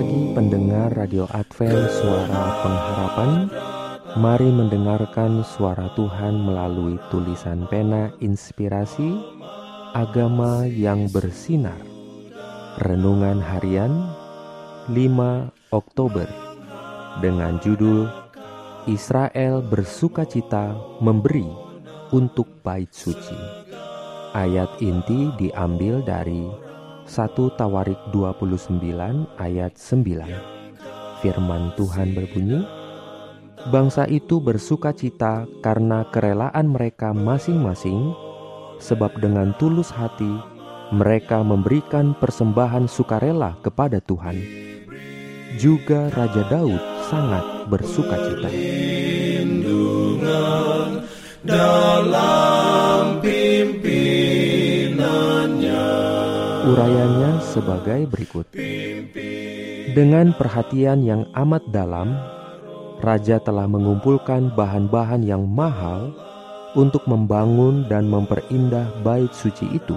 [0.00, 3.30] pagi pendengar Radio Advent Suara Pengharapan
[4.16, 9.20] Mari mendengarkan suara Tuhan melalui tulisan pena inspirasi
[9.92, 11.76] Agama yang bersinar.
[12.80, 13.92] Renungan harian
[14.88, 16.24] 5 Oktober
[17.20, 18.08] Dengan judul
[18.88, 21.44] Israel bersuka cita memberi
[22.16, 23.36] untuk bait suci.
[24.32, 26.69] Ayat inti diambil dari
[27.10, 28.78] 1 Tawarik 29
[29.34, 32.62] ayat 9 Firman Tuhan berbunyi
[33.66, 38.14] Bangsa itu bersuka cita karena kerelaan mereka masing-masing.
[38.80, 40.32] Sebab dengan tulus hati
[40.94, 44.40] mereka memberikan persembahan sukarela kepada Tuhan.
[45.60, 48.48] Juga Raja Daud sangat bersuka cita.
[51.44, 52.69] Dalam
[56.80, 58.56] Urayanya sebagai berikut.
[59.92, 62.16] Dengan perhatian yang amat dalam,
[63.04, 66.08] raja telah mengumpulkan bahan-bahan yang mahal
[66.72, 69.92] untuk membangun dan memperindah bait suci itu.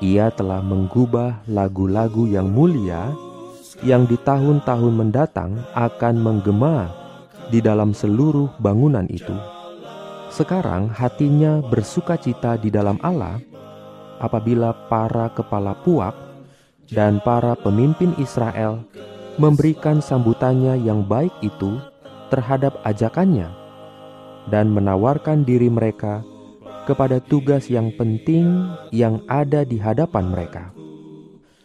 [0.00, 3.12] Ia telah menggubah lagu-lagu yang mulia
[3.84, 6.88] yang di tahun-tahun mendatang akan menggema
[7.52, 9.36] di dalam seluruh bangunan itu.
[10.32, 13.51] Sekarang hatinya bersuka cita di dalam Allah
[14.22, 16.14] apabila para kepala puak
[16.94, 18.86] dan para pemimpin Israel
[19.36, 21.82] memberikan sambutannya yang baik itu
[22.30, 23.50] terhadap ajakannya
[24.46, 26.22] dan menawarkan diri mereka
[26.86, 30.64] kepada tugas yang penting yang ada di hadapan mereka.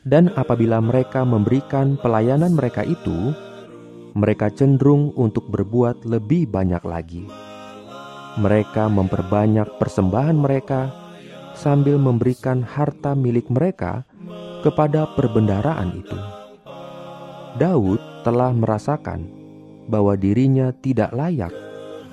[0.07, 3.35] Dan apabila mereka memberikan pelayanan mereka itu,
[4.16, 7.28] mereka cenderung untuk berbuat lebih banyak lagi.
[8.39, 11.06] Mereka memperbanyak persembahan mereka
[11.57, 14.06] sambil memberikan harta milik mereka
[14.62, 16.18] kepada perbendaraan itu.
[17.57, 19.25] Daud telah merasakan
[19.90, 21.53] bahwa dirinya tidak layak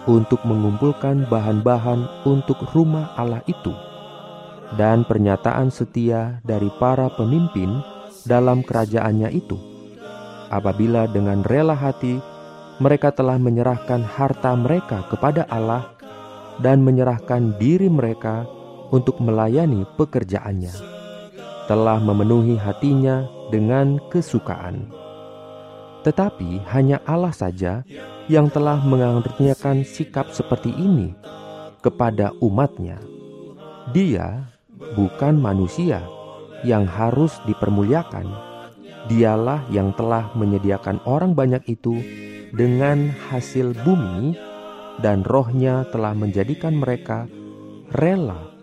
[0.09, 3.73] untuk mengumpulkan bahan-bahan untuk rumah Allah itu,
[4.81, 7.85] dan pernyataan setia dari para pemimpin
[8.25, 9.61] dalam kerajaannya itu.
[10.49, 12.21] Apabila dengan rela hati
[12.79, 15.95] mereka telah menyerahkan harta mereka kepada Allah
[16.59, 18.47] dan menyerahkan diri mereka
[18.95, 20.71] untuk melayani pekerjaannya,
[21.67, 24.87] telah memenuhi hatinya dengan kesukaan.
[26.07, 27.83] Tetapi hanya Allah saja
[28.31, 31.11] yang telah mengaruniakan sikap seperti ini
[31.83, 33.03] kepada umatnya.
[33.91, 34.47] Dia
[34.95, 36.07] bukan manusia
[36.63, 38.31] yang harus dipermuliakan.
[39.05, 42.01] Dialah yang telah menyediakan orang banyak itu
[42.57, 44.33] dengan hasil bumi
[45.05, 47.29] dan rohnya telah menjadikan mereka
[47.93, 48.54] rela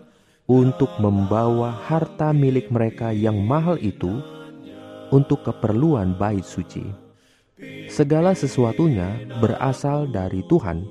[0.50, 4.22] untuk membawa harta milik mereka yang mahal itu
[5.14, 6.82] untuk keperluan bait suci.
[7.86, 10.82] Segala sesuatunya berasal dari Tuhan.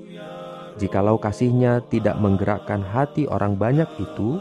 [0.80, 4.40] Jikalau kasihnya tidak menggerakkan hati orang banyak itu,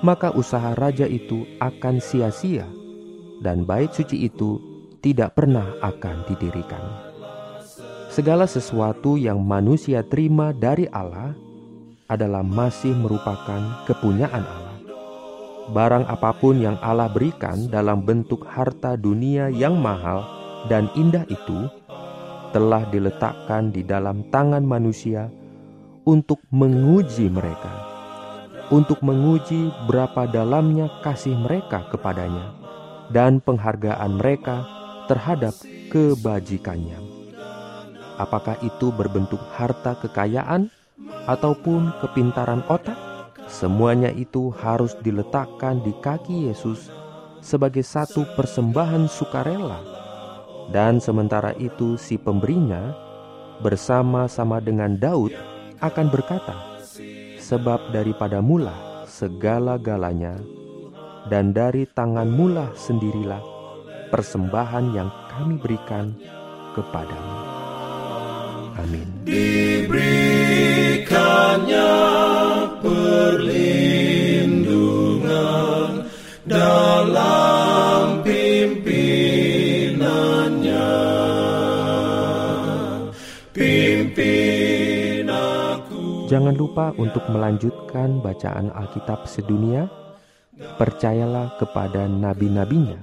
[0.00, 2.64] maka usaha raja itu akan sia-sia,
[3.44, 4.56] dan bait suci itu
[5.04, 6.80] tidak pernah akan didirikan.
[8.08, 11.36] Segala sesuatu yang manusia terima dari Allah
[12.06, 14.76] adalah masih merupakan kepunyaan Allah.
[15.66, 20.22] Barang apa pun yang Allah berikan dalam bentuk harta dunia yang mahal
[20.70, 21.66] dan indah itu
[22.54, 25.26] telah diletakkan di dalam tangan manusia
[26.06, 27.74] untuk menguji mereka,
[28.70, 32.54] untuk menguji berapa dalamnya kasih mereka kepadanya
[33.10, 34.62] dan penghargaan mereka
[35.10, 35.54] terhadap
[35.90, 36.98] kebajikannya.
[38.16, 40.72] Apakah itu berbentuk harta kekayaan
[41.26, 42.96] ataupun kepintaran otak?
[43.46, 46.90] Semuanya itu harus diletakkan di kaki Yesus
[47.38, 49.78] sebagai satu persembahan sukarela.
[50.74, 52.90] Dan sementara itu si pemberinya
[53.62, 55.30] bersama-sama dengan Daud
[55.78, 56.74] akan berkata,
[57.38, 60.34] Sebab daripada mula segala-galanya,
[61.30, 63.38] dan dari tangan mula sendirilah
[64.10, 66.14] persembahan yang kami berikan
[66.74, 67.34] kepadamu.
[68.76, 69.08] Amin.
[86.26, 89.86] Jangan lupa untuk melanjutkan bacaan Alkitab sedunia.
[90.56, 92.98] Percayalah kepada nabi-nabinya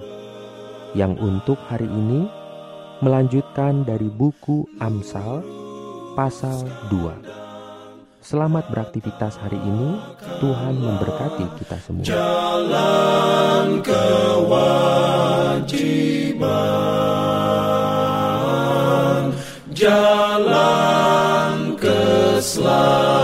[0.92, 2.28] yang untuk hari ini
[3.00, 5.40] melanjutkan dari buku Amsal
[6.12, 8.20] pasal 2.
[8.20, 9.96] Selamat beraktivitas hari ini.
[10.44, 12.04] Tuhan memberkati kita semua.
[12.04, 14.84] Jalan kewajiban
[19.72, 20.63] Jalan
[22.44, 23.23] Islam.